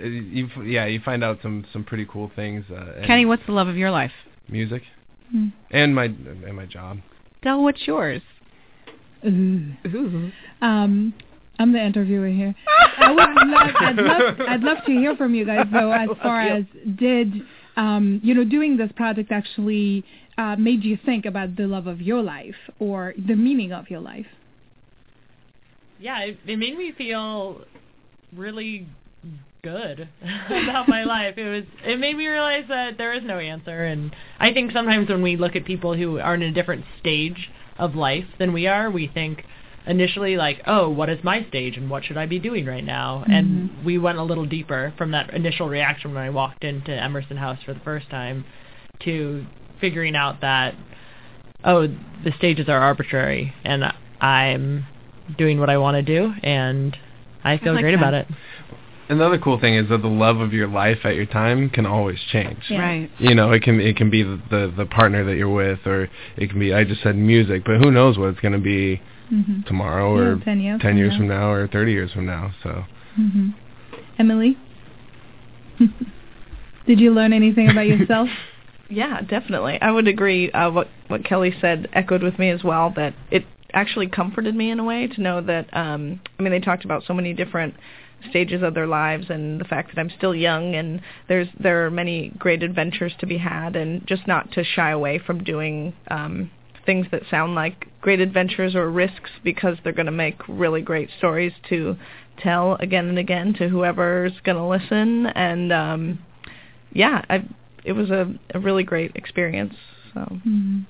[0.02, 2.66] You, yeah, you find out some some pretty cool things.
[2.70, 4.12] Uh, Kenny, what's the love of your life?
[4.48, 4.84] music
[5.36, 5.52] Mm.
[5.72, 7.00] and my and my job.
[7.42, 8.22] Del, what's yours?
[9.26, 9.74] Ooh.
[9.88, 10.32] Ooh.
[10.62, 11.14] Um,
[11.60, 12.54] I'm the interviewer here.
[12.98, 16.42] I would love, I'd love, I'd love to hear from you guys though, as far
[16.42, 16.66] as
[16.98, 17.34] did,
[17.78, 20.04] um, you know, doing this project actually
[20.38, 24.02] uh, made you think about the love of your life or the meaning of your
[24.02, 24.26] life.
[26.00, 27.62] yeah, it, it made me feel
[28.36, 28.88] really
[29.64, 30.08] good
[30.50, 31.38] about my life.
[31.38, 35.10] It was it made me realize that there is no answer and I think sometimes
[35.10, 38.68] when we look at people who are in a different stage of life than we
[38.68, 39.44] are, we think
[39.88, 43.24] initially like, "Oh, what is my stage and what should I be doing right now?"
[43.28, 43.86] And mm-hmm.
[43.86, 47.60] we went a little deeper from that initial reaction when I walked into Emerson House
[47.66, 48.46] for the first time
[49.04, 49.46] to
[49.80, 50.76] figuring out that
[51.66, 51.88] oh,
[52.24, 53.84] the stages are arbitrary and
[54.22, 54.86] I'm
[55.38, 56.96] doing what I want to do and
[57.44, 58.00] I feel like great that.
[58.00, 58.28] about it.
[59.08, 62.20] Another cool thing is that the love of your life at your time can always
[62.32, 62.58] change.
[62.70, 62.80] Yeah.
[62.80, 63.12] Right.
[63.20, 66.10] You know, it can it can be the, the the partner that you're with, or
[66.38, 69.02] it can be I just said music, but who knows what it's going to be
[69.32, 69.62] Mm-hmm.
[69.66, 71.18] tomorrow, or Yeah, 10 years 10 from years now.
[71.18, 72.52] from now, or 30 years from now.
[72.62, 72.84] So
[73.16, 73.50] hmm
[74.20, 74.58] Emily,
[76.88, 78.30] did you learn anything about yourself?
[78.88, 79.82] Yeah, definitely.
[79.82, 80.52] I would agree.
[80.52, 82.94] Uh, what what Kelly said echoed with me as well.
[82.96, 85.76] That it actually comforted me in a way to know that.
[85.76, 87.74] Um, I mean, they talked about so many different
[88.30, 91.90] stages of their lives and the fact that I'm still young and there's there are
[91.92, 96.52] many great adventures to be had and just not to shy away from doing um,
[96.86, 101.10] things that sound like great adventures or risks because they're going to make really great
[101.18, 101.96] stories to
[102.38, 106.20] tell again and again to whoever's going to listen and um,
[106.94, 107.44] yeah, I
[107.84, 109.76] it was a, a really great experience.
[110.14, 110.86] So Mhm.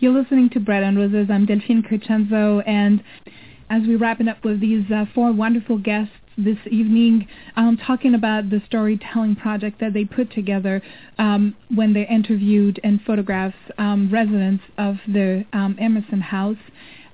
[0.00, 1.28] You're listening to Bread and Roses.
[1.30, 3.02] I'm Delphine Criscenzo, and
[3.70, 8.14] as we wrap it up with these uh, four wonderful guests this evening, um, talking
[8.14, 10.82] about the storytelling project that they put together
[11.18, 16.56] um, when they interviewed and photographed um, residents of the um, Emerson House.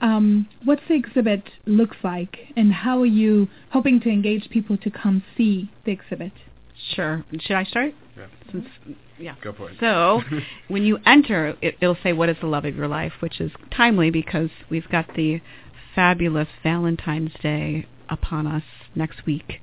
[0.01, 4.91] Um, what's the exhibit looks like, and how are you hoping to engage people to
[4.91, 6.33] come see the exhibit?
[6.95, 7.25] Sure.
[7.39, 7.93] Should I start?
[8.17, 8.27] Yeah.
[8.51, 8.67] Since
[9.19, 9.35] yeah.
[9.43, 9.77] go for it.
[9.79, 10.23] So,
[10.69, 13.53] when you enter, it, it'll say, "What is the love of your life?" which is
[13.71, 15.43] timely because we've got the
[15.95, 19.61] fabulous Valentine's Day upon us next week.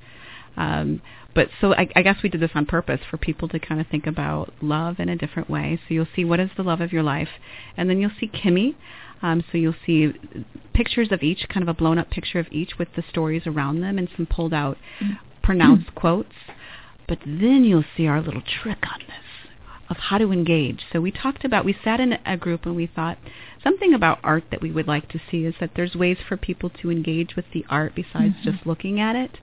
[0.56, 1.02] Um,
[1.36, 3.88] but so I, I guess we did this on purpose for people to kind of
[3.88, 5.80] think about love in a different way.
[5.88, 7.30] So you'll see what is the love of your life,
[7.78, 8.76] and then you'll see Kimmy.
[9.22, 10.14] Um, so you'll see
[10.74, 13.82] pictures of each, kind of a blown up picture of each with the stories around
[13.82, 14.78] them and some pulled out
[15.44, 16.34] pronounced quotes.
[17.08, 19.28] But then you'll see our little trick on this
[19.90, 20.82] of how to engage.
[20.92, 23.18] So we talked about, we sat in a group and we thought
[23.64, 26.70] something about art that we would like to see is that there's ways for people
[26.82, 28.52] to engage with the art besides Mm-hmm.
[28.52, 29.38] just looking at it.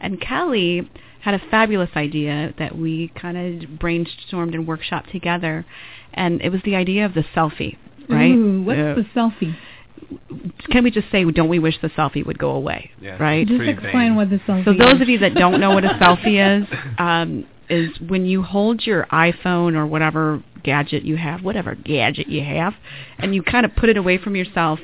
[0.00, 0.88] And Kelly
[1.22, 5.66] had a fabulous idea that we kind of brainstormed and workshopped together.
[6.14, 7.76] And it was the idea of the selfie,
[8.08, 8.30] right?
[8.34, 8.94] Ooh, what's Yeah.
[8.94, 9.56] the selfie?
[10.70, 13.20] Can we just say, don't we wish the selfie would go away, Yeah.
[13.20, 13.46] right?
[13.46, 14.14] Just pretty explain vain.
[14.14, 14.64] what the selfie is.
[14.64, 14.78] So is.
[14.78, 16.68] those of you that don't know what a selfie is,
[16.98, 22.42] um, is when you hold your iPhone or whatever gadget you have, whatever gadget you
[22.42, 22.74] have,
[23.18, 24.78] and you kind of put it away from yourself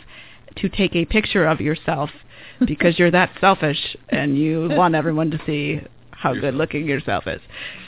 [0.57, 2.11] to take a picture of yourself
[2.67, 5.81] because you're that selfish and you want everyone to see
[6.11, 7.41] how good looking yourself is.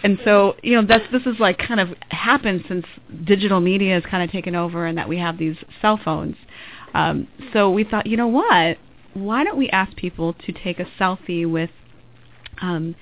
[0.03, 2.85] And so, you know, that's this is like kind of happened since
[3.25, 6.37] digital media has kind of taken over and that we have these cell phones.
[6.93, 8.77] Um, so we thought, you know what?
[9.15, 11.71] Why don't we ask people to take a selfie with
[12.61, 12.95] um,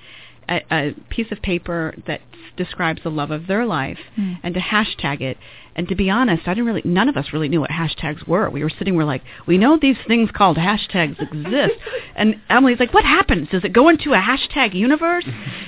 [0.49, 2.21] a, a piece of paper that
[2.57, 4.33] describes the love of their life Hmm.
[4.43, 5.37] and to hashtag it.
[5.77, 8.49] And to be honest, I didn't really, none of us really knew what hashtags were.
[8.49, 11.73] We were sitting, we're like, we know these things called hashtags exist.
[12.15, 13.49] and Emily's like, what happens?
[13.49, 15.25] Does it go into a hashtag universe?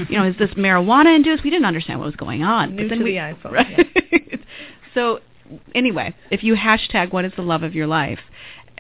[0.09, 1.43] you know, is this marijuana induced?
[1.43, 2.75] We didn't understand what was going on.
[2.77, 4.39] New but then to we, the iPhone, Right.
[4.93, 5.19] so
[5.75, 8.19] anyway, if you hashtag what is the love of your life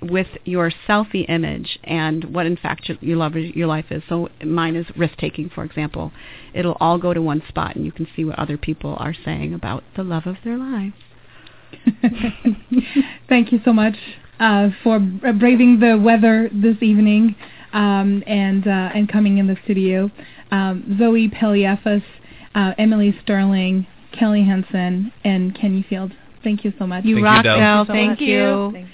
[0.01, 4.03] with your selfie image and what in fact your, your love your life is.
[4.07, 6.11] So mine is risk taking, for example.
[6.53, 9.53] It'll all go to one spot and you can see what other people are saying
[9.53, 10.93] about the love of their lives.
[13.29, 13.95] Thank you so much
[14.39, 17.35] uh, for braving the weather this evening
[17.73, 20.09] um, and uh, and coming in the studio.
[20.51, 22.03] Um, Zoe Pilliafas,
[22.55, 23.87] uh, Emily Sterling,
[24.17, 26.13] Kelly Hansen, and Kenny Field.
[26.43, 27.03] Thank you so much.
[27.03, 27.57] You Thank you, rock, Del.
[27.57, 27.85] Del.
[27.85, 28.21] so Thank much.
[28.21, 28.87] you.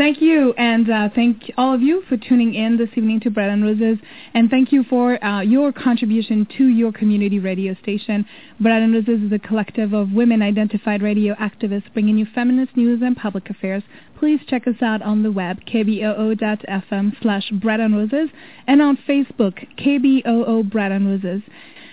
[0.00, 3.50] Thank you, and uh, thank all of you for tuning in this evening to Bread
[3.50, 3.98] and Roses,
[4.32, 8.24] and thank you for uh, your contribution to your community radio station.
[8.60, 13.14] Bread and Roses is a collective of women-identified radio activists bringing you feminist news and
[13.14, 13.82] public affairs.
[14.18, 18.30] Please check us out on the web, kboo.fm slash Bread and Roses,
[18.66, 21.42] and on Facebook, KBOO Bread and Roses.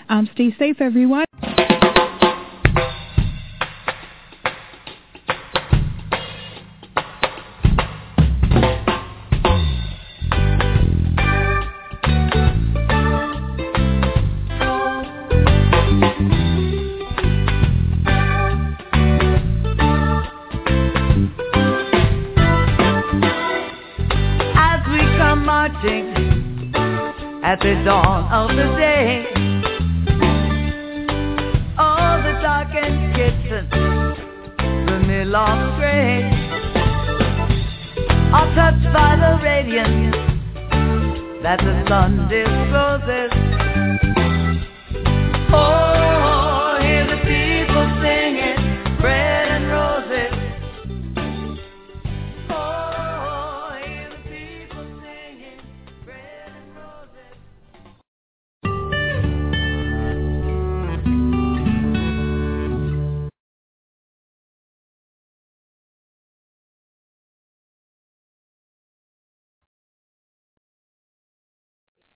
[0.08, 1.26] Um, stay safe, everyone.